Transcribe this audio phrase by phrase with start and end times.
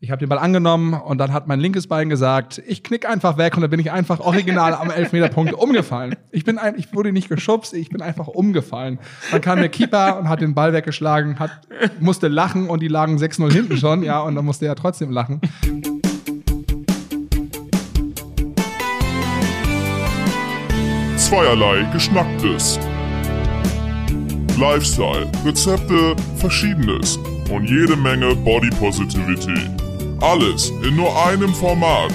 [0.00, 3.36] Ich habe den Ball angenommen und dann hat mein linkes Bein gesagt, ich knick einfach
[3.36, 6.14] weg und dann bin ich einfach original am Elfmeterpunkt umgefallen.
[6.30, 9.00] Ich bin ein, ich wurde nicht geschubst, ich bin einfach umgefallen.
[9.32, 11.50] Dann kam der Keeper und hat den Ball weggeschlagen, hat,
[11.98, 15.40] musste lachen und die lagen 6-0 hinten schon, ja, und dann musste er trotzdem lachen.
[21.16, 22.78] Zweierlei Geschnacktes.
[24.56, 27.18] Lifestyle, Rezepte, Verschiedenes
[27.50, 29.87] und jede Menge Body Positivity.
[30.20, 32.12] Alles in nur einem Format.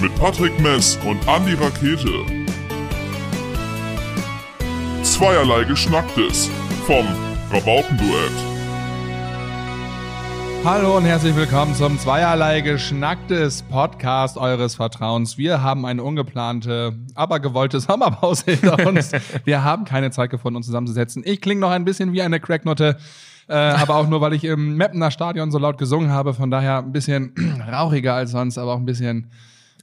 [0.00, 2.24] Mit Patrick Mess und Andy Rakete.
[5.02, 6.48] Zweierlei Geschnacktes
[6.86, 7.04] vom
[7.50, 8.30] Rabaukenduett.
[10.64, 15.36] Hallo und herzlich willkommen zum Zweierlei Geschnacktes Podcast eures Vertrauens.
[15.36, 19.10] Wir haben eine ungeplante, aber gewollte Sommerpause hinter uns.
[19.44, 21.24] Wir haben keine Zeit gefunden, uns zusammenzusetzen.
[21.26, 22.96] Ich klinge noch ein bisschen wie eine Cracknote,
[23.48, 26.34] äh, aber auch nur, weil ich im Mappener Stadion so laut gesungen habe.
[26.34, 27.32] Von daher ein bisschen
[27.72, 29.30] rauchiger als sonst, aber auch ein bisschen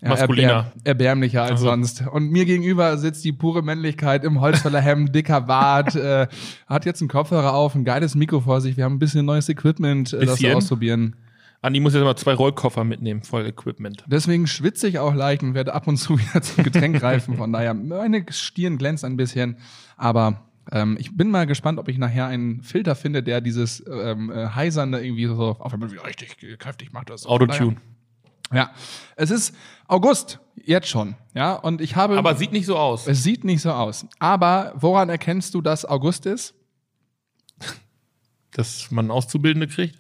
[0.02, 1.66] ja, erbär- erbärmlicher als Also.
[1.66, 2.04] sonst.
[2.12, 6.28] Und mir gegenüber sitzt die pure Männlichkeit im Holzfällerhemd, dicker Bart, äh,
[6.68, 8.78] hat jetzt einen Kopfhörer auf, ein geiles Mikro vor sich.
[8.78, 10.50] Wir haben ein bisschen neues Equipment, äh, das Bisschen?
[10.50, 11.16] wir ausprobieren.
[11.62, 14.04] Andi muss jetzt mal zwei Rollkoffer mitnehmen, voll Equipment.
[14.06, 17.38] Deswegen schwitze ich auch leicht und werde ab und zu wieder zum Getränk greifen.
[17.38, 19.58] Von daher, meine Stirn glänzt ein bisschen.
[19.98, 24.32] Aber ähm, ich bin mal gespannt, ob ich nachher einen Filter finde, der dieses ähm,
[24.32, 27.10] äh, Heisernde irgendwie so auf einmal wieder richtig kräftig macht.
[27.10, 27.78] Das Autotune.
[28.54, 28.72] Ja,
[29.16, 29.56] es ist
[29.88, 31.16] August, jetzt schon.
[31.34, 32.18] Ja, und ich habe.
[32.18, 33.08] Aber sieht nicht so aus.
[33.08, 34.06] es sieht nicht so aus.
[34.20, 36.54] Aber woran erkennst du, dass August ist?
[38.52, 40.00] Dass man Auszubildende kriegt.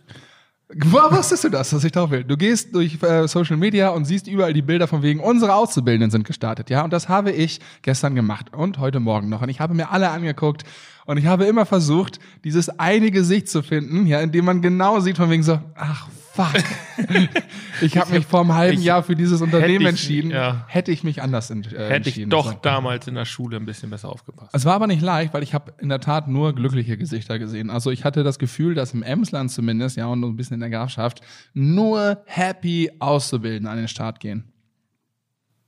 [0.67, 2.23] Wusstest du das, dass ich drauf will?
[2.23, 6.09] Du gehst durch äh, Social Media und siehst überall die Bilder von wegen, unsere Auszubildenden
[6.09, 6.83] sind gestartet, ja?
[6.83, 9.43] Und das habe ich gestern gemacht und heute Morgen noch.
[9.43, 10.63] Und ich habe mir alle angeguckt
[11.05, 14.99] und ich habe immer versucht, dieses eine Gesicht zu finden, ja, in dem man genau
[15.01, 16.53] sieht von wegen so, ach fuck.
[17.81, 20.31] ich habe mich vor einem halben ich- Jahr für dieses Unternehmen ich- entschieden.
[20.31, 20.65] ja.
[20.67, 22.29] Hätte ich mich anders ent, äh, Hätte ich entschieden.
[22.29, 22.59] doch So.
[22.61, 24.49] damals in der Schule ein bisschen besser aufgepasst.
[24.53, 27.69] Es war aber nicht leicht, weil ich habe in der Tat nur glückliche Gesichter gesehen.
[27.69, 30.69] Also ich hatte das Gefühl, dass im Emsland zumindest, ja, und ein bisschen in der
[30.69, 31.21] Grafschaft,
[31.53, 34.51] nur happy Auszubildende an den Start gehen.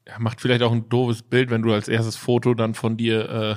[0.07, 3.29] Ja, macht vielleicht auch ein doofes Bild, wenn du als erstes Foto dann von dir
[3.29, 3.55] äh,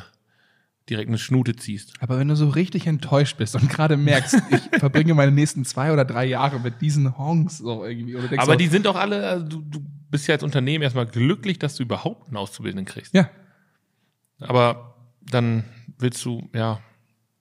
[0.91, 1.95] direkt eine Schnute ziehst.
[2.01, 5.93] Aber wenn du so richtig enttäuscht bist und gerade merkst, ich verbringe meine nächsten zwei
[5.93, 8.17] oder drei Jahre mit diesen Honks so irgendwie.
[8.37, 9.81] Aber so, die sind doch alle, also du, du
[10.11, 13.15] bist ja als Unternehmen erstmal glücklich, dass du überhaupt einen Auszubildenden kriegst.
[13.15, 13.31] Ja,
[14.41, 14.95] Aber
[15.31, 15.65] dann
[15.99, 16.81] willst du, ja,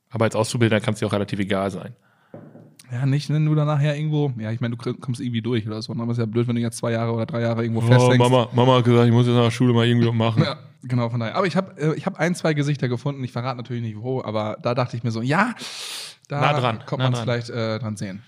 [0.10, 1.96] aber als Auszubildender kann es dir auch relativ egal sein.
[2.92, 5.82] ja, nicht, wenn du dann nachher irgendwo, ja, ich meine, du kommst irgendwie durch oder
[5.82, 5.94] so.
[5.94, 8.20] Aber ist ja blöd, wenn du jetzt zwei Jahre oder drei Jahre irgendwo Oh, festhängst.
[8.20, 10.44] Mama, Mama hat gesagt, ich muss jetzt nach der Schule mal irgendwie was machen.
[10.44, 11.36] Ja, genau, von daher.
[11.36, 13.24] Aber ich habe äh, ich hab ein, zwei Gesichter gefunden.
[13.24, 15.54] Ich verrate natürlich nicht wo, aber da dachte ich mir so, ja,
[16.28, 18.22] da Nah dran, kommt nah man es vielleicht äh, dran sehen.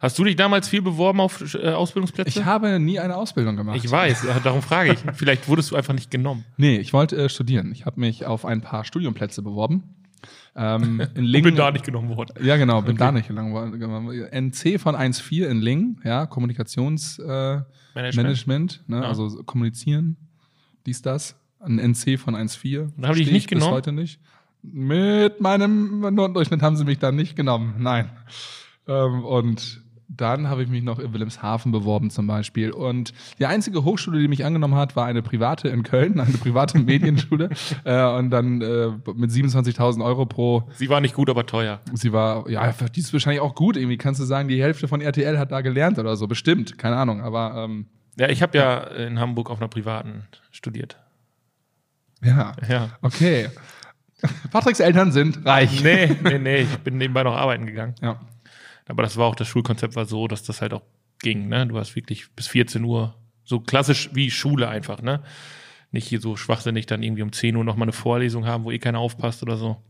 [0.00, 2.28] Hast du dich damals viel beworben auf äh, Ausbildungsplätze?
[2.28, 3.76] Ich habe nie eine Ausbildung gemacht.
[3.82, 4.98] Ich weiß, ja, darum frage ich.
[5.14, 6.44] Vielleicht wurdest du einfach nicht genommen.
[6.58, 7.72] nee, ich wollte äh, studieren.
[7.72, 9.94] Ich habe mich auf ein paar Studienplätze beworben.
[10.56, 11.44] Ähm, in Lingen.
[11.44, 12.34] Bin da nicht genommen worden.
[12.44, 13.52] Ja, genau, bin da nicht lang.
[13.52, 18.16] NC von 1.4 in Lingen, ja, Kommunikationsmanagement, äh, Management.
[18.16, 19.08] Management, ne, Ja.
[19.08, 20.16] also so kommunizieren,
[20.86, 21.34] dies, das.
[21.64, 22.92] Ein NC von 1.4.
[22.96, 23.72] Und haben die dich Stehe nicht ich bis genommen?
[23.72, 24.20] heute nicht.
[24.62, 27.74] Mit meinem Notendurchschnitt haben sie mich dann nicht genommen.
[27.78, 28.10] Nein.
[28.88, 32.70] Ähm, und dann habe ich mich noch in Wilhelmshaven beworben zum Beispiel.
[32.70, 36.78] Und die einzige Hochschule, die mich angenommen hat, war eine private in Köln, eine private
[36.84, 37.50] Medienschule.
[37.84, 41.80] äh, und dann äh, mit 27.000 Euro pro Sie war nicht gut, aber teuer.
[41.94, 43.76] Sie war, ja, die ist wahrscheinlich auch gut.
[43.76, 46.26] Irgendwie kannst du sagen, die Hälfte von RTL hat da gelernt oder so.
[46.28, 47.20] Bestimmt, keine Ahnung.
[47.22, 47.86] Aber ähm,
[48.18, 50.98] Ja, ich habe ja in Hamburg auf einer privaten studiert.
[52.24, 52.90] Ja, Ja.
[53.02, 53.48] okay.
[54.50, 55.82] Patricks Eltern sind reich.
[55.82, 57.94] Nee, nee, nee, ich bin nebenbei noch arbeiten gegangen.
[58.00, 58.20] Ja.
[58.88, 60.82] Aber das war auch, das Schulkonzept war so, dass das halt auch
[61.20, 61.66] ging, ne?
[61.66, 63.14] Du hast wirklich bis 14 Uhr,
[63.44, 65.22] so klassisch wie Schule einfach, ne?
[65.90, 68.78] Nicht hier so schwachsinnig dann irgendwie um 10 Uhr nochmal eine Vorlesung haben, wo eh
[68.78, 69.82] keiner aufpasst oder so.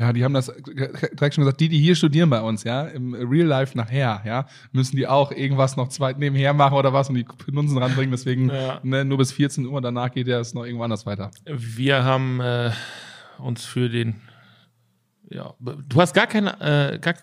[0.00, 3.12] Ja, die haben das direkt schon gesagt, die, die hier studieren bei uns, ja, im
[3.14, 7.16] Real Life nachher, ja, müssen die auch irgendwas noch zweit nebenher machen oder was und
[7.16, 8.10] die Penunzen ranbringen.
[8.10, 8.80] Deswegen Ja.
[8.82, 11.30] ne, nur bis 14 Uhr, danach geht ja es noch irgendwo anders weiter.
[11.44, 12.70] Wir haben äh,
[13.38, 14.22] uns für den,
[15.28, 17.14] ja, du hast gar keine, äh, gar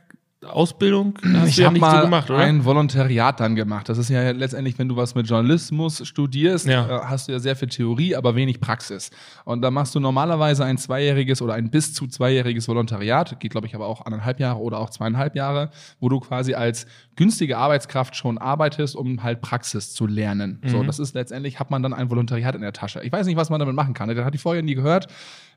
[0.50, 2.40] Ausbildung, hast ich du ja habe nicht mal so gemacht, oder?
[2.40, 3.90] ein Volontariat dann gemacht.
[3.90, 6.86] Das ist ja letztendlich, wenn du was mit Journalismus studierst, Ja.
[6.86, 9.10] äh, hast du ja sehr viel Theorie, aber wenig Praxis.
[9.46, 13.68] Und da machst du normalerweise ein zweijähriges oder ein bis zu zweijähriges Volontariat, geht glaube
[13.68, 16.86] ich aber auch anderthalb Jahre oder auch zweieinhalb Jahre, wo du quasi als
[17.16, 20.62] günstige Arbeitskraft schon arbeitest, um halt Praxis zu lernen.
[20.66, 23.02] So, das ist letztendlich, hat man dann ein Volontariat in der Tasche.
[23.04, 24.08] Ich weiß nicht, was man damit machen kann.
[24.10, 25.08] Das hatte ich vorher nie gehört.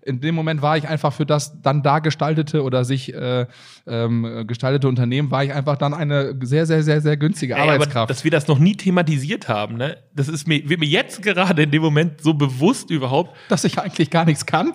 [0.02, 3.46] In dem Moment war ich einfach für das dann da gestaltete oder sich äh,
[3.86, 7.72] ähm, gestaltete Unternehmen, war ich einfach dann eine sehr, sehr, sehr, sehr günstige Ey, aber
[7.74, 8.08] Arbeitskraft.
[8.10, 9.98] dass wir das noch nie thematisiert haben, ne?
[10.14, 13.36] Das ist mir, wird mir jetzt gerade in dem Moment so bewusst überhaupt.
[13.50, 14.70] dass ich eigentlich gar nichts kann.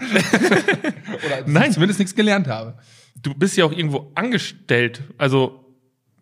[1.25, 1.71] oder Nein.
[1.71, 2.75] zumindest nichts gelernt habe.
[3.21, 5.01] Du bist ja auch irgendwo angestellt.
[5.17, 5.65] Also,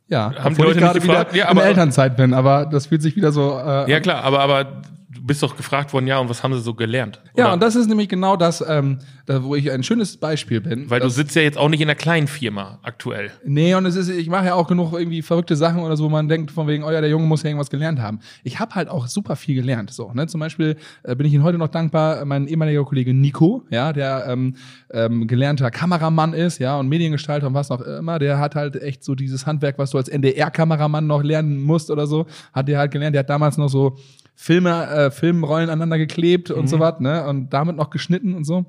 [0.07, 1.13] Ja, Haben die Leute ich gerade wieder?
[1.13, 3.57] Ja, in der aber- Elternzeit bin, aber das fühlt sich wieder so.
[3.59, 4.81] Äh, ja klar, aber, aber
[5.13, 7.21] du bist doch gefragt worden, ja, und was haben sie so gelernt?
[7.35, 7.53] Ja, Oder?
[7.53, 10.89] und das ist nämlich genau das, ähm, da, wo ich ein schönes Beispiel bin.
[10.89, 13.31] Weil du sitzt ja jetzt auch nicht in einer kleinen Firma aktuell.
[13.45, 16.09] Nee, und es ist, ich mache ja auch genug irgendwie verrückte Sachen oder so, wo
[16.09, 18.19] man denkt, von wegen, oh ja, der Junge muss ja irgendwas gelernt haben.
[18.43, 19.91] Ich habe halt auch super viel gelernt.
[19.91, 20.27] So, ne?
[20.27, 24.25] Zum Beispiel äh, bin ich Ihnen heute noch dankbar, mein ehemaliger Kollege Nico, ja, der
[24.27, 24.55] ähm,
[24.91, 29.03] ähm, gelernter Kameramann ist, ja, und Mediengestalter und was auch immer, der hat halt echt
[29.03, 32.91] so dieses Handwerk, was du als NDR-Kameramann noch lernen musst oder so, hat der halt
[32.91, 33.15] gelernt.
[33.15, 33.97] Der hat damals noch so
[34.35, 37.25] Filme, äh, Filmrollen aneinander geklebt und so was, ne?
[37.27, 38.65] Und damit noch geschnitten und so.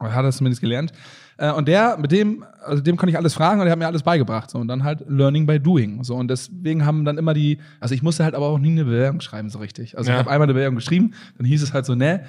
[0.00, 0.92] Hat er es zumindest gelernt.
[1.36, 3.86] Äh, und der, mit dem, also dem konnte ich alles fragen und der hat mir
[3.86, 4.50] alles beigebracht.
[4.50, 6.04] So, und dann halt Learning by Doing.
[6.04, 8.84] So, und deswegen haben dann immer die, also ich musste halt aber auch nie eine
[8.84, 9.96] Bewerbung schreiben, so richtig.
[9.96, 10.16] Also Ja.
[10.16, 12.24] ich habe einmal eine Bewerbung geschrieben, dann hieß es halt so, ne,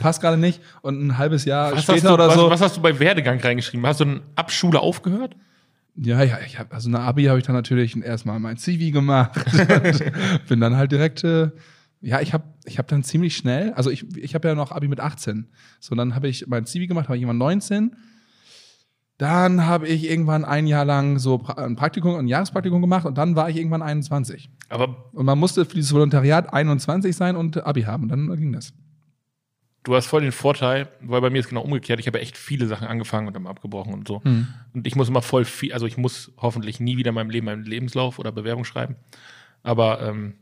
[0.00, 0.60] passt gerade nicht.
[0.82, 2.50] Und ein halbes Jahr Was später du, oder was, so.
[2.50, 3.86] was hast du bei Werdegang reingeschrieben?
[3.86, 5.36] Hast du dann ab Schule aufgehört?
[5.96, 9.32] Ja, ja, ich habe also eine Abi habe ich dann natürlich erstmal mein CV gemacht
[9.58, 11.50] und bin dann halt direkt äh,
[12.00, 14.88] ja, ich habe ich hab dann ziemlich schnell, also ich, ich habe ja noch Abi
[14.88, 15.48] mit 18.
[15.80, 17.96] So, dann habe ich mein CV gemacht, habe ich irgendwann 19.
[19.16, 23.34] Dann habe ich irgendwann ein Jahr lang so ein Praktikum, ein Jahrespraktikum gemacht und dann
[23.34, 24.48] war ich irgendwann 21.
[24.68, 28.04] Aber Und man musste für dieses Volontariat 21 sein und Abi haben.
[28.04, 28.72] Und dann ging das.
[29.82, 31.98] du hast voll den Vorteil, weil bei mir ist genau umgekehrt.
[31.98, 34.20] Ich habe echt viele Sachen angefangen und dann abgebrochen und so.
[34.72, 37.46] Und ich muss immer voll viel, also ich muss hoffentlich nie wieder in meinem Leben
[37.46, 38.94] meinen Lebenslauf oder Bewerbung schreiben.
[39.64, 40.34] Aber ähm,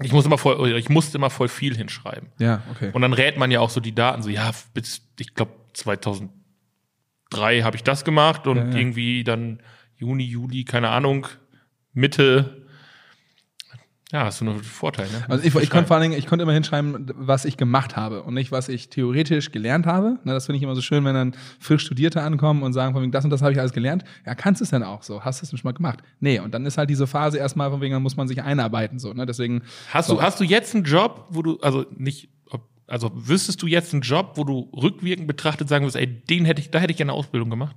[0.00, 2.30] ich muss immer voll, ich musste immer voll viel hinschreiben.
[2.38, 2.90] Ja, okay.
[2.92, 7.62] Und dann rät man ja auch so die Daten, so ja, bis, ich glaube 2003
[7.62, 8.76] habe ich das gemacht und Ja, ja.
[8.76, 9.62] irgendwie dann
[9.96, 11.26] Juni, Juli, keine Ahnung,
[11.92, 12.65] Mitte.
[14.12, 15.24] Ja, hast du nur Vorteil, ne?
[15.28, 18.22] Also ich, ich konnte vor allen Dingen, ich konnte immer hinschreiben, was ich gemacht habe
[18.22, 20.18] und nicht, was ich theoretisch gelernt habe.
[20.22, 23.02] Ne, das finde ich immer so schön, wenn dann frisch Studierte ankommen und sagen, von
[23.02, 24.04] wegen, das und das habe ich alles gelernt.
[24.24, 25.24] Ja, kannst du es denn auch so?
[25.24, 26.04] Hast du es denn schon mal gemacht?
[26.20, 29.00] Nee, und dann ist halt diese Phase erstmal, von wegen, dann muss man sich einarbeiten.
[29.00, 29.26] So, ne?
[29.26, 30.14] Deswegen, Hast so.
[30.14, 33.92] du, hast du jetzt einen Job, wo du, also nicht, ob- also wüsstest du jetzt
[33.92, 36.96] einen Job, wo du rückwirkend betrachtet sagen würdest, ey, den hätte ich, da hätte ich
[36.96, 37.74] gerne eine Ausbildung gemacht?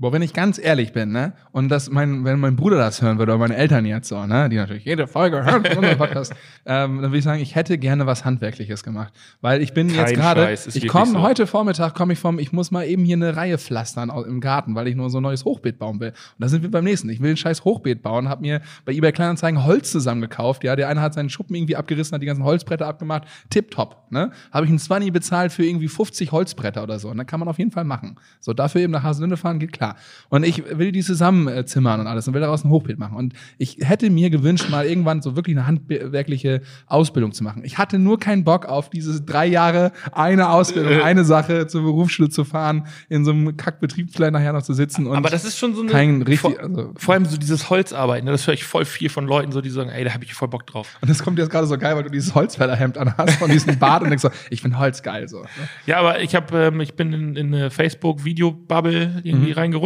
[0.00, 3.18] Boah, wenn ich ganz ehrlich bin, ne, und das mein, wenn mein Bruder das hören
[3.18, 6.32] würde, oder meine Eltern jetzt so, ne, die natürlich jede Folge hören von unserem Podcast,
[6.64, 9.12] ähm, dann würde ich sagen, ich hätte gerne was Handwerkliches gemacht.
[9.42, 11.20] Weil ich bin Kein jetzt gerade, ich komme, so.
[11.20, 14.74] heute Vormittag komme ich vom, ich muss mal eben hier eine Reihe pflastern im Garten,
[14.74, 16.08] weil ich nur so ein neues Hochbeet bauen will.
[16.08, 17.10] Und da sind wir beim nächsten.
[17.10, 20.88] Ich will ein scheiß Hochbeet bauen, habe mir bei eBay Kleinanzeigen Holz zusammengekauft, ja, der
[20.88, 24.70] eine hat seinen Schuppen irgendwie abgerissen, hat die ganzen Holzbretter abgemacht, tipptopp, ne, habe ich
[24.70, 27.70] einen Zwanni bezahlt für irgendwie 50 Holzbretter oder so, und dann kann man auf jeden
[27.70, 28.16] Fall machen.
[28.40, 29.89] So, dafür eben nach Haselünde fahren, geht klar.
[30.28, 33.16] Und ich will die zusammenzimmern und alles und will daraus ein Hochbeet machen.
[33.16, 37.62] Und ich hätte mir gewünscht, mal irgendwann so wirklich eine handwerkliche Ausbildung zu machen.
[37.64, 42.28] Ich hatte nur keinen Bock auf diese drei Jahre, eine Ausbildung, eine Sache zur Berufsschule
[42.28, 45.58] zu fahren, in so einem Kackbetrieb vielleicht nachher noch zu sitzen und Aber das ist
[45.58, 48.54] schon so eine, kein richtig, vor, also, vor allem so dieses Holzarbeiten, ne, das höre
[48.54, 50.96] ich voll viel von Leuten, so die sagen, ey, da habe ich voll Bock drauf.
[51.00, 54.02] und das kommt jetzt gerade so geil, weil du dieses Holzfällerhemd anhast von diesem Bart
[54.02, 55.40] und denkst so, ich finde Holz geil, so.
[55.40, 55.46] ne?
[55.86, 59.52] Ja, aber ich habe, ähm, ich bin in, in eine Facebook-Video-Bubble irgendwie Mhm.
[59.56, 59.79] reingerutscht.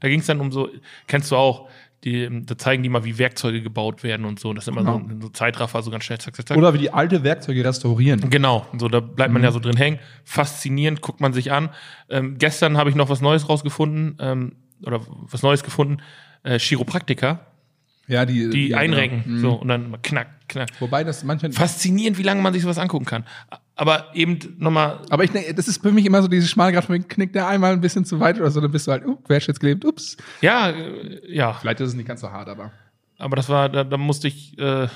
[0.00, 0.68] Da ging es dann um so,
[1.06, 1.68] kennst du auch,
[2.04, 4.54] die, ähm, da zeigen die mal, wie Werkzeuge gebaut werden und so.
[4.54, 5.20] Das ist immer so, Genau.
[5.20, 6.56] so Zeitraffer, so ganz schnell, zack, zack, zack.
[6.56, 8.30] Oder wie die alte Werkzeuge restaurieren.
[8.30, 9.34] Genau, so da bleibt Mhm.
[9.34, 9.98] man ja so drin hängen.
[10.24, 11.68] Faszinierend, guckt man sich an.
[12.08, 15.00] Ähm, gestern habe ich noch was Neues rausgefunden, ähm, oder
[15.30, 15.98] was Neues gefunden.
[16.42, 17.44] Äh, Chiropraktiker,
[18.10, 19.22] Ja, die, die ja, einrenken.
[19.24, 19.40] genau.
[19.40, 20.68] So, und dann knack, knack.
[20.80, 21.52] Wobei das manchmal.
[21.52, 23.24] Faszinierend, wie lange man sich sowas angucken kann.
[23.76, 26.84] Aber eben nochmal, Aber ich denke, das ist für mich immer so dieses schmale Grad,
[26.84, 29.16] von knickt der einmal ein bisschen zu weit oder so, dann bist du halt, uh,
[29.16, 30.16] querschnittsgelähmt, ups.
[30.42, 32.72] ja, äh, ja, Vielleicht ist es nicht ganz so hart, aber.
[33.18, 34.88] aber das war, da, da musste ich, äh,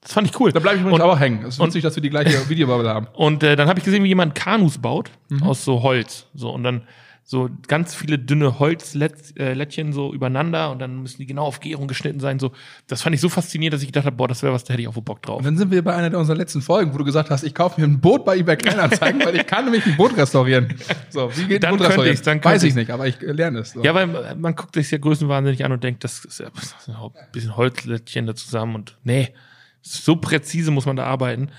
[0.00, 0.52] das fand ich cool.
[0.52, 1.44] Da bleibe ich übrigens auch hängen.
[1.46, 3.06] Es ist witzig, dass wir die gleiche Videobubble haben.
[3.14, 5.42] und äh, dann habe ich gesehen, wie jemand Kanus baut Mhm.
[5.42, 6.26] aus so Holz.
[6.34, 6.82] So, und dann
[7.26, 12.20] so ganz viele dünne Holzlättchen so übereinander und dann müssen die genau auf Gärung geschnitten
[12.20, 12.38] sein.
[12.38, 12.52] So,
[12.86, 14.82] das fand ich so faszinierend, dass ich gedacht habe, boah, das wäre was, da hätte
[14.82, 15.38] ich auch wohl Bock drauf.
[15.38, 17.54] Und dann sind wir bei einer der unserer letzten Folgen, wo du gesagt hast, ich
[17.54, 20.74] kaufe mir ein Boot bei eBay Kleinanzeigen, weil ich kann nämlich ein Boot restaurieren.
[21.08, 22.22] So, wie geht ein Dann Boot könnte restaurieren?
[22.24, 23.70] dann könnte Weiß ich nicht, aber ich äh, lerne es.
[23.70, 23.82] So.
[23.82, 27.10] Ja, weil äh, man guckt sich ja größenwahnsinnig an und denkt, das ist ja ein
[27.32, 29.32] bisschen Holzlättchen da zusammen und nee,
[29.80, 31.50] so präzise muss man da arbeiten.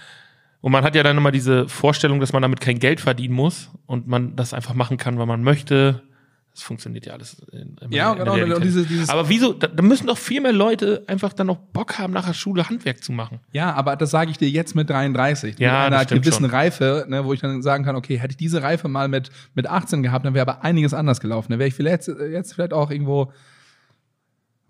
[0.66, 3.70] Und man hat ja dann immer diese Vorstellung, dass man damit kein Geld verdienen muss
[3.86, 6.02] und man das einfach machen kann, weil man möchte.
[6.56, 7.38] Das funktioniert ja alles.
[7.52, 9.54] In, in Ja, in genau, und diese- dieses- Aber wieso?
[9.54, 12.68] Da, da müssen doch viel mehr Leute einfach dann noch Bock haben, nach der Schule
[12.68, 13.42] Handwerk zu machen.
[13.52, 15.60] Ja, aber das sage ich dir jetzt mit 33.
[15.60, 16.50] Ja, mit einer gewissen schon.
[16.50, 19.68] Reife, ne, wo ich dann sagen kann, okay, hätte ich diese Reife mal mit, mit
[19.68, 21.52] 18 gehabt, dann wäre aber einiges anders gelaufen.
[21.52, 23.32] Dann wäre ich vielleicht jetzt vielleicht auch irgendwo,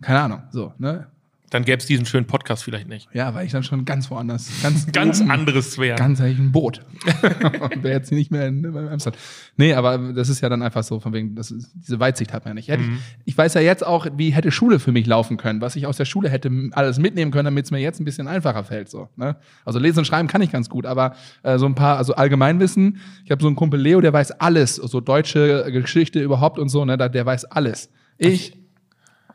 [0.02, 1.08] keine Ahnung, so, ne?
[1.56, 3.08] Dann gäbe es diesen schönen Podcast vielleicht nicht.
[3.14, 4.52] Ja, war ich dann schon ganz woanders.
[4.62, 5.32] Ganz, Ganz oben.
[5.32, 5.96] anderes Sphären.
[5.98, 6.82] Ganz eigentlich ein Boot.
[7.62, 9.18] Und wäre jetzt nicht mehr in, in Amsterdam.
[9.56, 12.58] Nee, aber das ist ja dann einfach so, von wegen, ist, diese Weitsicht hat man
[12.58, 12.86] ja nicht.
[12.88, 13.00] Mhm.
[13.24, 15.88] ich, ich weiß ja jetzt auch, wie hätte Schule für mich laufen können, was ich
[15.88, 18.90] aus der Schule hätte alles mitnehmen können, damit es mir jetzt ein bisschen einfacher fällt.
[18.90, 19.38] So, ne?
[19.64, 23.00] Also lesen und schreiben kann ich ganz gut, aber äh, so ein paar, also Allgemeinwissen,
[23.24, 26.84] ich habe so einen Kumpel Leo, der weiß alles, so deutsche Geschichte überhaupt und so,
[26.84, 27.90] ne, der weiß alles.
[28.18, 28.65] Ich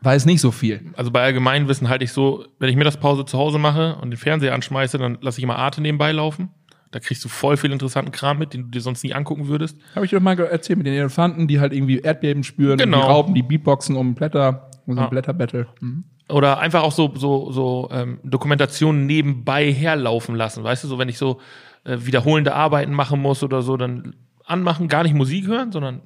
[0.02, 0.92] weiß nicht so viel.
[0.96, 4.54] Also bei Allgemeinwissen halte ich so, wenn ich Mittagspause zu Hause mache und den Fernseher
[4.54, 6.50] anschmeiße, dann lasse ich immer Arte nebenbei laufen.
[6.90, 9.78] Da kriegst du voll viel interessanten Kram mit, den du dir sonst nie angucken würdest.
[9.94, 12.96] Habe ich dir doch mal erzählt mit den Elefanten, die halt irgendwie Erdbeben spüren, Genau.
[12.98, 15.06] und die Raupen, die Beatboxen um Blätter, so ein Ja.
[15.06, 15.68] Blätterbattle.
[15.80, 16.04] Mhm.
[16.28, 20.64] Oder einfach auch so, so, so ähm, Dokumentationen nebenbei herlaufen lassen.
[20.64, 21.40] Weißt du, so wenn ich so
[21.84, 24.14] äh, wiederholende Arbeiten machen muss oder so, dann
[24.44, 26.02] anmachen, gar nicht Musik hören, sondern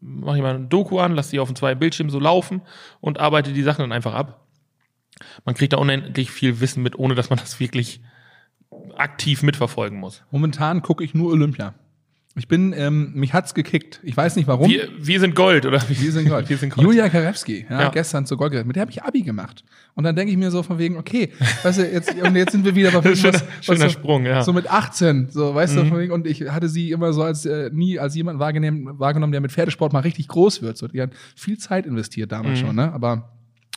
[0.00, 2.62] mache ich mal ein Doku an, lasse die auf dem zwei Bildschirm so laufen
[3.00, 4.46] und arbeite die Sachen dann einfach ab.
[5.44, 8.00] Man kriegt da unendlich viel Wissen mit, ohne dass man das wirklich
[8.96, 10.24] aktiv mitverfolgen muss.
[10.30, 11.74] Momentan gucke ich nur Olympia.
[12.34, 13.98] Ich bin, ähm, mich hat's gekickt.
[14.04, 14.70] Ich weiß nicht warum.
[14.70, 15.82] Wir, wir sind Gold, oder?
[15.88, 16.48] Wir sind Gold.
[16.48, 16.86] Wir sind Gold.
[16.86, 17.88] Julia Karewski, ja, Ja.
[17.88, 18.66] gestern zu Gold geredet.
[18.68, 19.64] Mit der habe ich Abi gemacht.
[19.94, 21.30] Und dann denke ich mir so von wegen, okay,
[21.64, 24.38] weißt du, jetzt, und jetzt sind wir wieder bei Schöner- schöner so, Sprung, ja.
[24.38, 24.42] Mhm.
[24.44, 27.44] So mit 18, so, weißt du, von wegen, und ich hatte sie immer so als,
[27.44, 30.76] äh, nie als jemand wahrgenommen, wahrgenommen, der mit Pferdesport mal richtig groß wird.
[30.78, 32.34] So, die hat viel Zeit investiert Mhm.
[32.36, 33.32] damals schon, ne, aber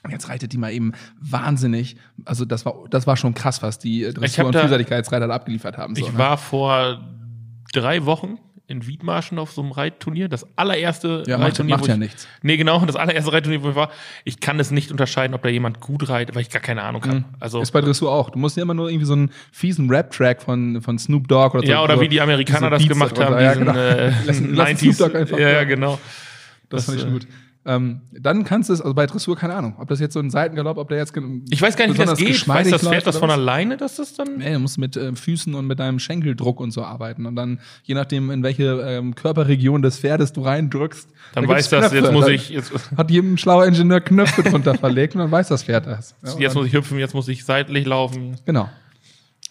[0.10, 1.96] Jetzt reitet die mal eben wahnsinnig.
[2.26, 5.94] Also das war das war schon krass, was die äh, Dressur- und Vielseitigkeitsreiter abgeliefert haben.
[5.96, 6.18] So, Ich ne?
[6.18, 7.00] war vor
[7.74, 8.38] drei Wochen
[8.68, 10.30] in Wiedmarschen auf so einem Reitturnier.
[10.30, 11.76] Das allererste Ja, macht- Reitturnier.
[11.76, 12.28] macht wo ja ich, nichts.
[12.42, 13.90] Nee, genau, das allererste Reitturnier, wo ich war.
[14.24, 17.04] Ich kann es nicht unterscheiden, ob da jemand gut reitet, weil ich gar keine Ahnung
[17.06, 17.26] habe.
[17.42, 18.30] Also, Ist bei Dressur auch.
[18.30, 21.66] Du musst ja immer nur irgendwie so einen fiesen Rap-Track von, von Snoop Dogg oder
[21.68, 21.72] so.
[21.72, 23.78] ja, oder so, wie die Amerikaner das Beats gemacht haben, Ja, diesen genau.
[23.78, 24.98] äh, Lassen- lassen Snoop 90s.
[25.00, 25.54] Dogg einfach, ja, ja.
[25.56, 26.00] ja, genau.
[26.70, 27.28] Das, fand ich Das, schon gut.
[27.64, 30.32] Ähm, dann kannst du es, also bei Dressur, keine Ahnung, ob das jetzt so ein
[30.32, 31.14] Seitengalopp, ob der jetzt
[31.52, 32.48] Ich weiß gar nicht, wie das geht.
[32.48, 34.38] Weiß das Pferd das von alleine, dass das dann.
[34.38, 37.28] Nee, du musst mit äh, Füßen und mit deinem Schenkeldruck und so arbeiten.
[37.28, 41.70] Und dann, je nachdem, in welche ähm, Körperregion des Pferdes du reindrückst, Dann da weiß
[41.70, 45.50] das, jetzt muss ich, jetzt, Hat jedem schlauer Ingenieur Knöpfe drunter verlegt und dann weiß
[45.50, 46.16] das Pferd das.
[46.24, 48.38] Ja, jetzt muss ich hüpfen, jetzt muss ich seitlich laufen.
[48.46, 48.70] genau.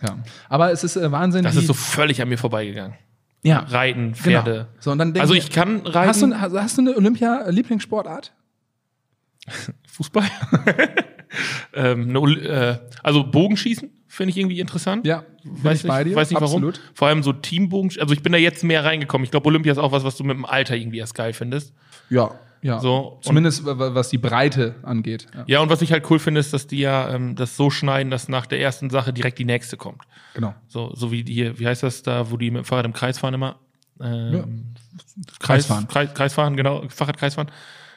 [0.03, 0.17] Ja.
[0.49, 1.45] Aber es ist äh, Wahnsinn.
[1.45, 2.95] Das ist so völlig an mir vorbeigegangen.
[3.43, 4.17] Ja, Reiten, genau.
[4.17, 4.69] Pferde.
[4.81, 6.09] So, und dann Also ich kann reiten.
[6.09, 8.33] Hast du, hast, hast du eine Olympia-Lieblingssportart?
[9.89, 10.25] Fußball.
[11.75, 15.07] ähm, äh, also Bogenschießen finde ich irgendwie interessant.
[15.07, 16.17] Ja, weiß ich nicht, dir.
[16.17, 16.79] weiß nicht Absolut.
[16.79, 16.95] warum.
[16.95, 17.91] Vor allem so Teambogen.
[18.01, 19.25] Also ich bin da jetzt mehr reingekommen.
[19.25, 21.73] Ich glaube, Olympia ist auch was, was du mit dem Alter irgendwie erst geil findest.
[22.11, 22.33] Ja,
[22.63, 22.79] ja.
[22.81, 25.27] So, Zumindest wa- wa- was die Breite angeht.
[25.35, 27.71] Ja, Ja, und was ich halt cool finde, ist, dass die ja ähm, das so
[27.71, 30.03] schneiden, dass nach der ersten Sache direkt die nächste kommt.
[30.35, 30.55] genau.
[30.69, 33.19] So, so wie hier, wie heißt das da, wo die mit dem Fahrrad im Kreis
[33.19, 33.57] fahren immer?
[34.01, 34.45] Ähm, Ja.
[35.39, 35.89] Kreis, Kreisfahren.
[35.89, 37.51] Kreis, Kreisfahren, genau, Fahrradkreisfahren.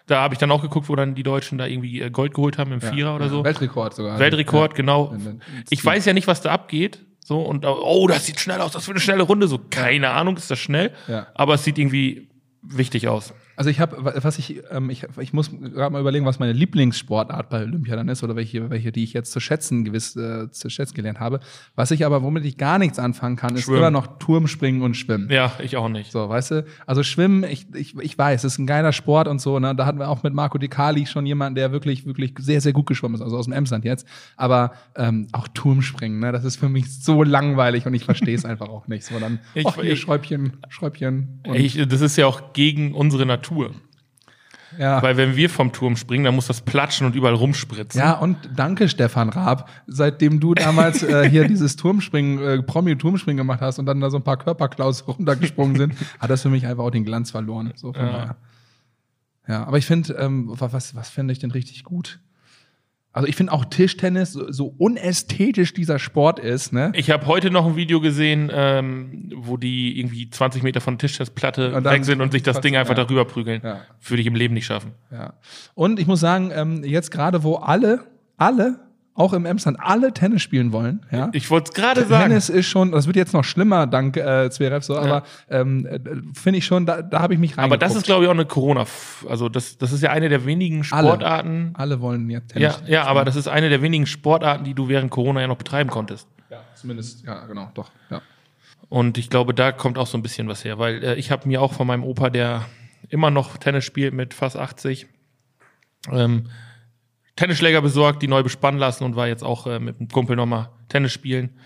[0.08, 2.58] Da habe ich dann auch geguckt, wo dann die Deutschen da irgendwie äh, Gold geholt
[2.58, 3.43] haben im Vierer oder Ja, so.
[3.43, 4.20] Weltrekord sogar.
[4.20, 4.75] Weltrekord, Ja.
[4.75, 5.15] genau.
[5.70, 7.00] Ich weiß ja nicht, was da abgeht.
[7.25, 9.48] So, und oh, das sieht schnell aus, das wird eine schnelle Runde.
[9.48, 10.91] So, keine Ahnung, ist das schnell.
[11.08, 11.27] Ja.
[11.36, 12.27] Aber es sieht irgendwie
[12.62, 13.34] wichtig aus.
[13.55, 17.50] Also ich habe, was ich, ähm, ich, ich muss gerade mal überlegen, was meine Lieblingssportart
[17.50, 20.69] bei Olympia dann ist oder welche, welche, die ich jetzt zu schätzen gewiss äh, zu
[20.69, 21.39] schätzen gelernt habe.
[21.75, 23.77] Was ich aber, womit ich gar nichts anfangen kann, ist Schwimmen.
[23.79, 25.29] immer noch Turmspringen und Schwimmen.
[25.29, 26.12] Ja, ich auch nicht.
[26.12, 26.65] So, weißt du?
[26.88, 29.60] Also Schwimmen, ich, ich, ich weiß, ist ein geiler Sport und so.
[29.60, 29.75] Ne?
[29.75, 32.74] Da hatten wir auch mit Marco Di Cali schon jemanden, der wirklich, wirklich sehr, sehr
[32.74, 34.07] gut geschwommen ist, also aus dem Emsland jetzt.
[34.36, 36.31] Aber ähm, auch Turmspringen, ne?
[36.31, 39.05] das ist für mich so langweilig und ich verstehe es einfach auch nicht.
[39.05, 41.41] So dann, Ich- ach, hier ich- Schräubchen, Schräubchen.
[41.53, 43.42] Ich, das ist ja auch gegen unsere Natur.
[44.77, 45.01] Ja.
[45.03, 48.00] Weil wenn wir vom Turm springen, dann muss das platschen und überall rumspritzen.
[48.01, 49.69] Ja, und danke, Stefan Raab.
[49.85, 54.17] Seitdem du damals äh, hier dieses Turmspringen, äh, Promi-Turmspringen gemacht hast und dann da so
[54.17, 57.71] ein paar Körperklaus runtergesprungen sind, hat das für mich einfach auch den Glanz verloren.
[57.75, 58.35] So Ja.
[59.47, 62.19] Ja, aber ich finde, ähm, wa- was, was fände ich denn richtig gut?
[63.13, 66.91] Also ich finde auch Tischtennis, so, so unästhetisch dieser Sport ist, ne?
[66.96, 71.84] Ich habe heute noch ein Video gesehen, ähm, wo die irgendwie 20 Meter von Tischtennisplatte
[71.86, 73.03] weg sind und sich das Ding einfach ja.
[73.03, 73.62] darüber prügeln.
[73.63, 73.82] Ja.
[74.01, 74.93] Würde ich im Leben nicht schaffen.
[75.12, 75.34] Ja.
[75.75, 78.03] Und ich muss sagen, ähm, jetzt gerade, wo alle,
[78.38, 78.79] alle,
[79.15, 81.29] auch im Emsland, alle Tennis spielen wollen, ja.
[81.34, 82.29] Ich wollte es gerade sagen.
[82.29, 86.00] Tennis ist schon, das wird jetzt noch schlimmer, dank äh, Zverev, so, aber ähm, äh,
[86.34, 88.46] finde ich schon, da, da habe ich mich Aber das ist, glaube ich, auch eine
[88.46, 88.86] Corona.
[89.29, 91.10] Also das, das ist ja eine der wenigen Alle.
[91.10, 91.74] Sportarten.
[91.75, 92.79] Alle wollen jetzt Tennis.
[92.88, 95.58] Ja, ja, aber das ist eine der wenigen Sportarten, die du während Corona ja noch
[95.58, 96.27] betreiben konntest.
[96.50, 97.91] ja, zumindest, ja, genau, doch.
[98.10, 98.22] Ja.
[98.89, 101.48] Und ich glaube, da kommt auch so ein bisschen was her, weil äh, ich habe
[101.48, 102.65] mir auch von meinem Opa, der
[103.10, 105.08] immer noch Tennis spielt mit fast 80.
[106.12, 106.46] Ähm,
[107.36, 110.70] Tennisschläger besorgt, die neu bespannen lassen und war jetzt auch äh, mit einem Kumpel nochmal
[110.90, 111.58] Tennis spielen.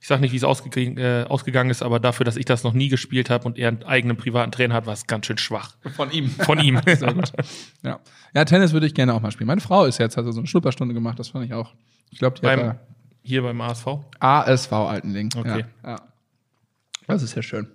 [0.00, 2.88] Ich sag nicht, wie es äh, ausgegangen ist, aber dafür, dass ich das noch nie
[2.88, 5.76] gespielt habe und er einen eigenen privaten Trainer hat, war es ganz schön schwach.
[5.96, 6.30] Von ihm.
[6.30, 6.80] Von ihm.
[6.86, 7.32] Sehr gut.
[7.82, 7.98] Ja.
[8.34, 9.48] ja, Tennis würde ich gerne auch mal spielen.
[9.48, 11.74] Meine Frau ist jetzt, hat so eine Schnupperstunde gemacht, das fand ich auch.
[12.10, 12.80] Ich glaube, die beim, hat
[13.22, 13.86] hier beim ASV.
[14.20, 15.30] ASV Altenling.
[15.36, 15.64] Okay.
[15.82, 16.00] Ja, ja.
[17.08, 17.68] Das ist ja schön.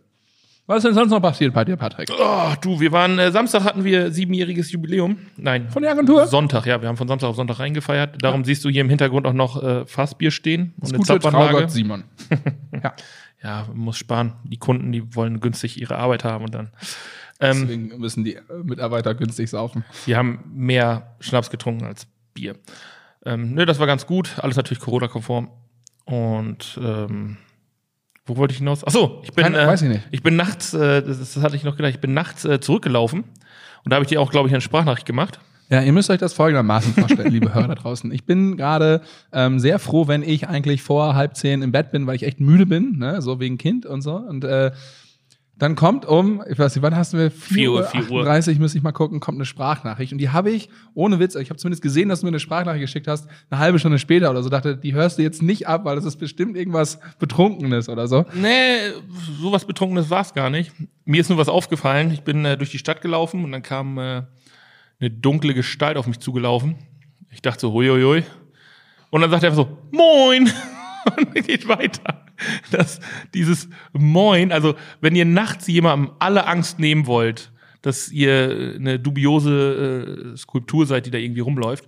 [0.72, 2.10] Was ist denn sonst noch passiert bei dir, Patrick?
[2.18, 5.18] Oh, du, wir waren, äh, Samstag hatten wir siebenjähriges Jubiläum.
[5.36, 5.70] Nein.
[5.70, 6.26] Von der Agentur?
[6.28, 8.24] Sonntag, ja, wir haben von Samstag auf Sonntag reingefeiert.
[8.24, 11.30] Darum siehst du hier im Hintergrund auch noch äh, Fassbier stehen und Das eine gute.
[11.30, 12.06] Traugott Simon.
[12.84, 12.94] ja,
[13.44, 14.36] Ja, muss sparen.
[14.46, 16.70] Die Kunden, die wollen günstig ihre Arbeit haben und dann.
[17.42, 19.84] Ähm, deswegen müssen die äh, Mitarbeiter günstig saufen.
[20.06, 22.56] wir haben mehr Schnaps getrunken als Bier.
[23.26, 24.36] Ähm, nö, das war ganz gut.
[24.38, 25.50] Alles natürlich Corona-konform.
[26.06, 27.36] Und ähm,
[28.32, 28.84] wo wollte ich hinaus?
[28.86, 30.02] Ach so, ich bin, Keine- äh, weiß ich nicht.
[30.12, 33.26] ich bin nachts, äh, das, das hatte ich noch gedacht, ich bin nachts äh, zurückgelaufen
[33.84, 35.40] und da habe ich dir auch, glaube ich, eine Sprachnachricht gemacht.
[35.70, 38.12] Ja, ihr müsst euch das folgendermaßen vorstellen, liebe Hörer da draußen.
[38.12, 42.08] Ich bin gerade ähm, sehr froh, wenn ich eigentlich vor halb zehn im Bett bin,
[42.08, 43.22] weil ich echt müde bin, ne?
[43.22, 44.16] so wegen Kind und so.
[44.16, 44.72] Und äh,
[45.62, 47.30] dann kommt um, ich weiß nicht, wann hast du mir?
[47.30, 48.22] 4 Uhr, 4 Uhr.
[48.22, 50.12] 38, müsste ich mal gucken, kommt eine Sprachnachricht.
[50.12, 52.82] Und die habe ich, ohne Witz, ich habe zumindest gesehen, dass du mir eine Sprachnachricht
[52.82, 55.86] geschickt hast, eine halbe Stunde später oder so, dachte, die hörst du jetzt nicht ab,
[55.86, 58.26] weil das ist bestimmt irgendwas Betrunkenes oder so.
[58.34, 58.92] Nee,
[59.40, 60.72] sowas Betrunkenes war es gar nicht.
[61.06, 62.10] Mir ist nur was aufgefallen.
[62.10, 64.24] Ich bin äh, durch die Stadt gelaufen und dann kam äh,
[65.00, 66.74] eine dunkle Gestalt auf mich zugelaufen.
[67.30, 68.24] Ich dachte so, huiuiui.
[69.12, 70.52] Und dann sagt er einfach so, moin.
[71.18, 72.26] Und geht weiter.
[72.72, 73.00] Das,
[73.34, 80.34] dieses Moin, also wenn ihr nachts jemandem alle Angst nehmen wollt, dass ihr eine dubiose
[80.34, 81.88] äh, Skulptur seid, die da irgendwie rumläuft,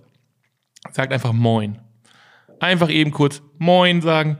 [0.92, 1.78] sagt einfach Moin.
[2.60, 4.38] Einfach eben kurz Moin sagen.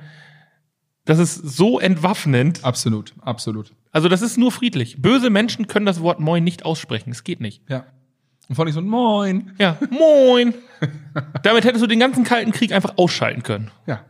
[1.05, 2.65] Das ist so entwaffnend.
[2.65, 3.73] Absolut, absolut.
[3.93, 5.01] Also das ist nur friedlich.
[5.01, 7.11] Böse Menschen können das Wort Moin nicht aussprechen.
[7.11, 7.63] Es geht nicht.
[7.69, 7.87] Ja.
[8.49, 9.53] Und von ich so, moin.
[9.59, 10.55] Ja, Moin.
[11.43, 13.71] Damit hättest du den ganzen Kalten Krieg einfach ausschalten können.
[13.87, 14.05] Ja.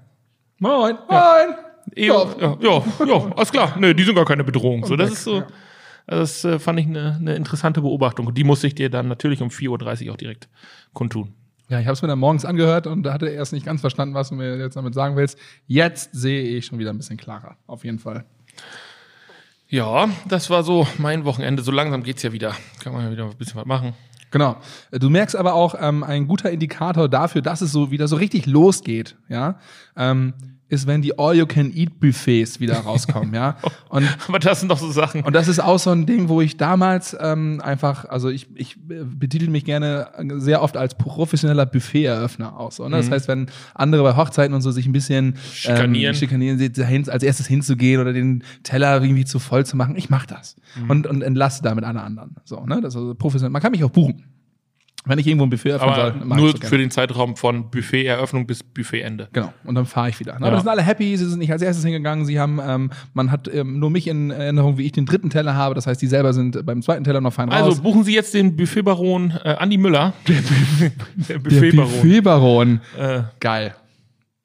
[0.59, 1.11] Moin, moin.
[1.11, 1.59] Ja,
[1.97, 3.77] ja, ja, ja alles klar.
[3.79, 4.85] Nö, die sind gar keine Bedrohung.
[4.85, 5.39] So, das ist so.
[5.39, 5.47] ja.
[6.07, 8.27] Also das äh, fand ich eine, eine interessante Beobachtung.
[8.27, 10.49] Und die musste ich dir dann natürlich um 4.30 Uhr auch direkt
[10.93, 11.33] kundtun.
[11.69, 13.81] Ja, ich habe es mir dann morgens angehört und da hatte er erst nicht ganz
[13.81, 15.39] verstanden, was du mir jetzt damit sagen willst.
[15.67, 18.27] Jetzt sehe ich schon wieder ein bisschen klarer, auf jeden Fall.
[19.69, 21.63] Ja, das war so mein Wochenende.
[21.63, 22.55] So langsam geht's ja wieder.
[22.83, 23.95] Kann man ja wieder ein bisschen was machen.
[24.31, 24.57] Genau.
[24.91, 28.47] Du merkst aber auch, ähm, ein guter Indikator dafür, dass es so wieder so richtig
[28.47, 29.59] losgeht, ja,
[29.97, 30.35] ähm,
[30.69, 33.57] ist, wenn die All-You-Can-Eat-Buffets wieder rauskommen, ja.
[33.89, 35.23] Und Aber das sind doch so Sachen.
[35.23, 38.77] Und das ist auch so ein Ding, wo ich damals ähm, einfach, also ich, ich
[38.91, 42.77] äh, betitel mich gerne sehr oft als professioneller Buffet-Eröffner aus.
[42.77, 42.97] So, ne?
[42.97, 46.15] Das heißt, wenn andere bei Hochzeiten und so sich ein bisschen Schikanieren.
[46.15, 50.27] ähm, schikanieren als erstes hinzugehen oder den Teller irgendwie zu voll zu machen, ich mache
[50.27, 50.57] das
[50.89, 52.37] und, und entlasse damit alle anderen.
[52.45, 52.81] So, ne?
[52.81, 53.51] Das ist also professionell.
[53.51, 54.25] Man kann mich auch buchen.
[55.07, 58.47] Wenn ich irgendwo ein Buffet öffnen Aber soll, nur so für den Zeitraum von Buffet-Eröffnung
[58.47, 59.29] bis Buffet-Ende.
[59.35, 60.37] Genau, und dann fahre ich wieder.
[60.37, 60.59] Aber Ja.
[60.59, 62.25] sind alle happy, sie sind nicht als erstes hingegangen.
[62.25, 65.55] Sie haben, ähm, man hat ähm, nur mich in Erinnerung, wie ich den dritten Teller
[65.55, 65.75] habe.
[65.75, 67.63] Das heißt, die selber sind beim zweiten Teller noch fein raus.
[67.63, 70.15] Also buchen Sie jetzt den Buffetbaron äh, Andi Müller.
[70.29, 70.37] Der,
[71.29, 71.91] Der Buffetbaron.
[72.01, 72.81] Buffetbaron.
[72.99, 73.75] Äh, Geil.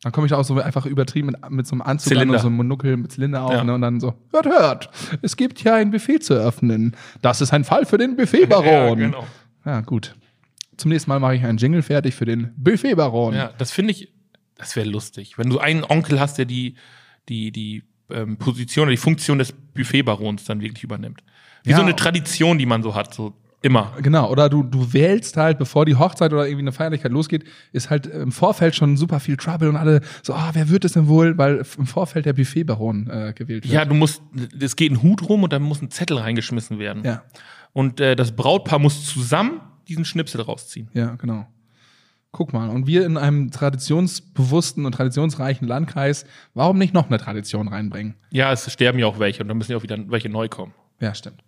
[0.03, 2.33] Dann komme ich da auch so einfach übertrieben mit, mit so einem Anzug Zylinder.
[2.33, 3.63] an und so einem Monokel mit Zylinder auf Ja.
[3.63, 4.89] ne, und dann so, hört, hört,
[5.21, 6.95] es gibt hier ein Buffet zu öffnen.
[7.21, 8.65] Das ist ein Fall für den Buffetbaron.
[8.65, 9.23] ja, genau.
[9.65, 10.15] Ja, gut.
[10.79, 13.33] Zum nächsten Mal mache ich einen Jingle fertig für den Buffetbaron.
[13.35, 14.11] Ja, das finde ich,
[14.55, 15.37] das wäre lustig.
[15.37, 16.75] Wenn du einen Onkel hast, der die,
[17.27, 21.21] die, die ähm, Position oder die Funktion des Buffetbarons dann wirklich übernimmt.
[21.63, 21.77] Wie Ja.
[21.77, 23.93] so eine Tradition, die man so hat, so immer.
[24.01, 27.89] Genau, oder du, du wählst halt, bevor die Hochzeit oder irgendwie eine Feierlichkeit losgeht, ist
[27.89, 31.07] halt im Vorfeld schon super viel Trouble und alle so, ah, wer wird es denn
[31.09, 33.73] wohl, weil im Vorfeld der Buffetbaron äh, gewählt wird.
[33.73, 34.21] Ja, du musst,
[34.59, 37.03] es geht ein Hut rum und dann muss ein Zettel reingeschmissen werden.
[37.03, 37.23] ja,
[37.73, 39.59] Und äh, das Brautpaar muss zusammen
[39.89, 40.89] diesen Schnipsel rausziehen.
[40.93, 41.45] ja, genau.
[42.31, 47.67] Guck mal, und wir in einem traditionsbewussten und traditionsreichen Landkreis, warum nicht noch eine Tradition
[47.67, 48.13] reinbringen?
[48.29, 50.73] Ja, es sterben ja auch welche und dann müssen ja auch wieder welche neu kommen.
[50.99, 51.41] Ja, stimmt.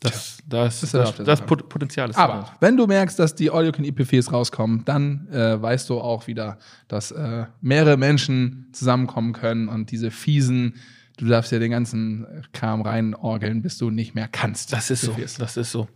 [0.00, 1.40] Das, das, das, das.
[1.42, 2.56] Pot- Potenzial ist Aber da.
[2.60, 7.46] wenn du merkst, dass die All-You-Can-Eat-Buffets rauskommen, dann äh, weißt du auch wieder, dass äh,
[7.60, 10.74] mehrere Menschen zusammenkommen können und diese fiesen,
[11.16, 14.72] du darfst ja den ganzen Kram reinorgeln, bis du nicht mehr kannst.
[14.72, 15.16] Das ist so.
[15.38, 15.88] Das ist so.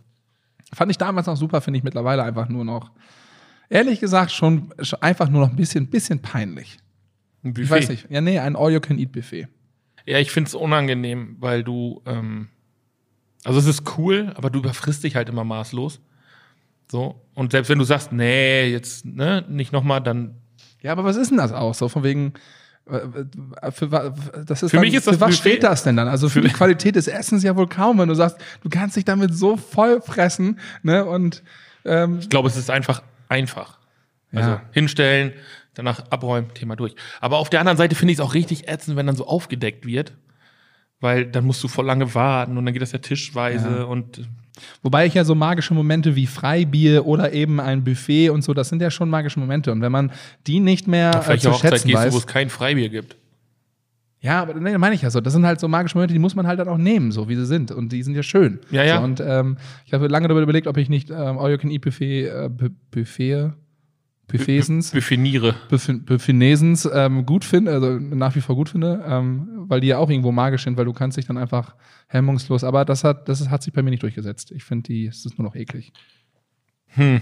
[0.73, 2.91] Fand ich damals noch super, finde ich mittlerweile einfach nur noch,
[3.69, 6.77] ehrlich gesagt, schon, einfach nur noch ein bisschen, bisschen peinlich.
[7.43, 7.63] Ein Buffet.
[7.63, 8.07] Ich weiß nicht.
[8.09, 9.47] Ja, nee, ein All-You-Can-Eat-Buffet.
[10.05, 12.49] Ja, ich find's unangenehm, weil du, ähm,
[13.43, 15.99] also es ist cool, aber du überfrisst dich halt immer maßlos.
[16.91, 17.21] So.
[17.33, 20.35] Und selbst wenn du sagst, nee, jetzt, ne, nicht nochmal, dann,
[20.81, 21.73] Ja, aber was ist denn das auch?
[21.73, 22.33] So von wegen,
[22.85, 24.13] Für, wa-
[24.45, 26.07] das ist Für dann, mich ist das für was steht das denn dann?
[26.07, 29.05] Also für, die Qualität des Essens ja wohl kaum, wenn du sagst, du kannst dich
[29.05, 31.05] damit so voll fressen, ne?
[31.05, 31.43] Und
[31.85, 33.77] ähm, Ich glaube, es ist einfach einfach.
[34.33, 34.61] Also Ja.
[34.71, 35.33] hinstellen,
[35.73, 36.95] danach abräumen, Thema durch.
[37.21, 39.85] Aber auf der anderen Seite finde ich es auch richtig ätzend, wenn dann so aufgedeckt
[39.85, 40.13] wird.
[40.99, 43.83] Weil dann musst du voll lange warten und dann geht das ja tischweise Ja.
[43.85, 44.21] und
[44.83, 48.69] Wobei ich ja so magische Momente wie Freibier oder eben ein Buffet und so, das
[48.69, 49.71] sind ja schon magische Momente.
[49.71, 50.11] Und wenn man
[50.47, 52.89] die nicht mehr äh, vielleicht zu eine Hochzeit schätzen gehst weiß, wo es kein Freibier
[52.89, 53.15] gibt.
[54.19, 55.21] ja, aber nee, meine ich ja so.
[55.21, 57.35] Das sind halt so magische Momente, die muss man halt dann auch nehmen, so wie
[57.35, 57.71] sie sind.
[57.71, 58.59] Und die sind ja schön.
[58.71, 58.97] Ja, ja.
[58.97, 61.71] So, und ähm, ich habe lange darüber überlegt, ob ich nicht ähm, All You Can
[61.71, 63.53] Eat Buffet, äh, Bu- Buffet,
[64.27, 65.55] Buffetsens, Definiere.
[65.69, 69.97] Buff- Buffenesens ähm, gut finde, also nach wie vor gut finde, ähm, weil die ja
[69.97, 71.75] auch irgendwo magisch sind, weil du kannst dich dann einfach
[72.07, 74.51] hemmungslos, aber das hat, das hat sich bei mir nicht durchgesetzt.
[74.51, 75.91] Ich finde die, es ist nur noch eklig.
[76.87, 77.21] Hm.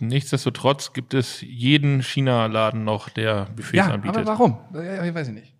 [0.00, 4.16] Nichtsdestotrotz gibt es jeden China-Laden noch, der Buffets Ja, anbietet.
[4.16, 4.58] aber warum?
[4.72, 5.54] Ich weiß ich nicht.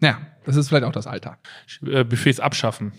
[0.00, 1.38] Ja, das ist vielleicht auch das Alter.
[1.86, 2.92] äh, Buffets abschaffen.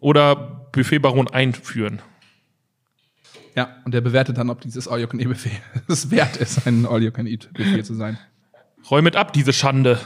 [0.00, 0.36] Oder
[0.72, 2.00] Buffetbaron einführen.
[3.58, 5.50] Ja, und der bewertet dann, ob dieses All You Can Eat Buffet
[5.88, 8.16] es wert ist, ein All You Can Eat Buffet zu sein.
[8.88, 9.98] Räumet ab, diese Schande.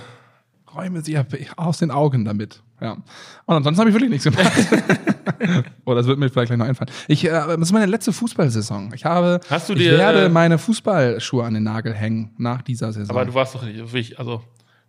[0.74, 1.18] Räume sie
[1.58, 2.62] aus den Augen damit.
[2.80, 2.92] Ja.
[2.92, 3.04] Und
[3.54, 4.50] ansonsten habe ich wirklich nichts gemacht.
[5.84, 6.90] Oder das wird mir vielleicht gleich noch einfallen.
[7.08, 8.90] Ich, äh, das ist meine letzte Fußballsaison.
[8.94, 12.62] Ich habe, Hast du ich dir, werde äh, meine Fußballschuhe an den Nagel hängen nach
[12.62, 13.14] dieser Saison.
[13.14, 14.42] Aber du warst doch nicht, also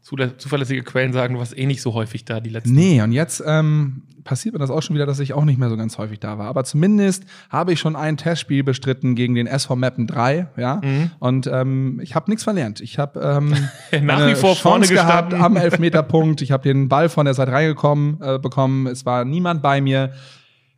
[0.04, 2.74] zuverlässige Quellen sagen, du warst eh nicht so häufig da die letzten.
[2.74, 5.70] Nee, und jetzt ähm, passiert mir das auch schon wieder, dass ich auch nicht mehr
[5.70, 6.48] so ganz häufig da war.
[6.48, 10.82] Aber zumindest habe ich schon ein Testspiel bestritten gegen den SV Meppen 3, ja.
[10.84, 11.12] Mhm.
[11.20, 12.82] Und ähm, ich habe nichts verlernt.
[12.82, 13.56] Ich habe ähm,
[14.06, 15.58] Nach wie vor vorne Chance gehabt gestanden.
[15.58, 16.42] am Elfmeterpunkt.
[16.42, 18.88] Ich habe den Ball von der Seite reingekommen äh, bekommen.
[18.88, 20.14] Es war niemand bei mir.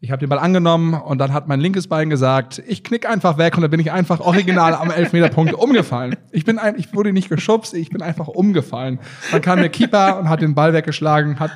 [0.01, 3.37] Ich habe den Ball angenommen und dann hat mein linkes Bein gesagt, ich knick einfach
[3.37, 6.15] weg und dann bin ich einfach original am Elfmeterpunkt umgefallen.
[6.31, 8.99] Ich bin ein, ich wurde nicht geschubst, ich bin einfach umgefallen.
[9.31, 11.51] Dann kam der Keeper und hat den Ball weggeschlagen, hat,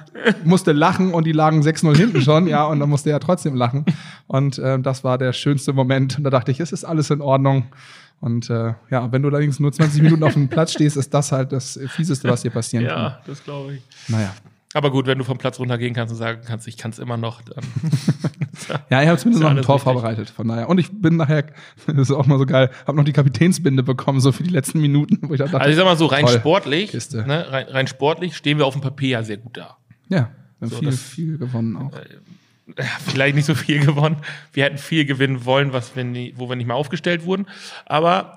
[0.45, 3.85] musste lachen und die lagen 6-0 hinten schon, ja, und dann musste er trotzdem lachen.
[4.27, 6.17] Und ähm, das war der schönste Moment.
[6.17, 7.65] Und da dachte ich, es ist alles in Ordnung.
[8.21, 11.31] Und äh, ja, wenn du allerdings nur 20 Minuten auf dem Platz stehst, ist das
[11.31, 12.97] halt das Fieseste, was dir passieren kann.
[12.97, 13.81] Ja, das glaube ich.
[14.07, 14.33] Naja.
[14.75, 17.17] Aber gut, wenn du vom Platz runtergehen kannst und sagen kannst, ich kann es immer
[17.17, 17.63] noch, dann
[18.91, 19.83] Ja, ich habe zumindest noch ein Tor richtig.
[19.93, 20.29] vorbereitet.
[20.29, 20.69] Von daher.
[20.69, 21.43] Und ich bin nachher,
[21.87, 24.79] das ist auch mal so geil, habe noch die Kapitänsbinde bekommen, so für die letzten
[24.81, 27.87] Minuten, wo ich dachte, Also ich sag mal so, rein toll, sportlich, ne, rein, rein
[27.87, 29.77] sportlich stehen wir auf dem Papier ja sehr gut da.
[30.07, 30.29] Ja,
[30.59, 31.91] wir haben So, viel, das- viel gewonnen auch.
[32.77, 34.17] Ja, vielleicht nicht so viel gewonnen.
[34.53, 37.47] Wir hätten viel gewinnen wollen, was wir nie, wo wir nicht mal aufgestellt wurden.
[37.87, 38.35] Aber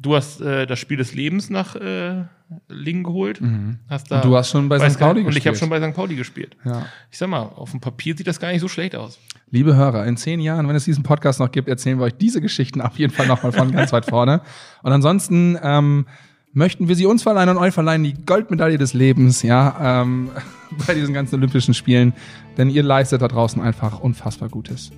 [0.00, 2.24] du hast äh, das Spiel des Lebens nach äh,
[2.68, 3.40] Lingen geholt.
[3.88, 4.22] Hast da Mhm.
[4.22, 4.98] Und du hast schon bei St.
[4.98, 5.58] Pauli Und ich habe gespielt.
[5.58, 5.94] schon bei St.
[5.94, 6.56] Pauli gespielt.
[6.64, 6.86] Ja.
[7.10, 9.18] Ich sag mal, auf dem Papier sieht das gar nicht so schlecht aus.
[9.50, 12.40] Liebe Hörer, in zehn Jahren, wenn es diesen Podcast noch gibt, erzählen wir euch diese
[12.40, 14.40] Geschichten auf jeden Fall nochmal von ganz weit vorne.
[14.82, 16.06] Und ansonsten ähm,
[16.52, 20.30] möchten wir sie uns verleihen und euch verleihen die Goldmedaille des Lebens, ja, ähm,
[20.86, 22.14] bei diesen ganzen Olympischen Spielen.
[22.56, 24.90] Denn ihr leistet da draußen einfach unfassbar Gutes.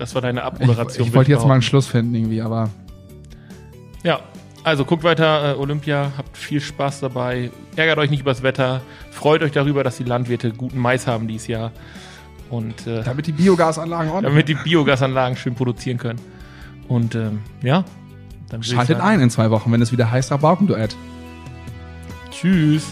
[0.00, 1.06] Das war deine Ich, Abmoderation.
[1.06, 1.62] ich wollte würd jetzt mal einen.
[1.62, 2.70] Schluss finden irgendwie, aber
[4.02, 4.20] Ja,
[4.64, 9.42] also guckt weiter äh, Olympia, habt viel Spaß dabei, ärgert euch nicht übers Wetter, freut
[9.42, 11.70] euch darüber, dass die Landwirte guten Mais haben dieses Jahr
[12.48, 16.18] und äh, damit die Biogasanlagen ordentlich damit die Biogasanlagen schön produzieren können.
[16.88, 17.84] Und ähm, ja,
[18.48, 20.96] dann ich Schaltet ein in zwei Wochen, wenn es wieder heißt Rabaukenduett.
[22.30, 22.84] Tschüss.